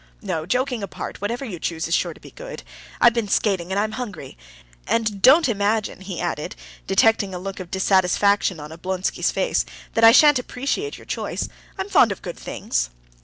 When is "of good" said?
12.11-12.39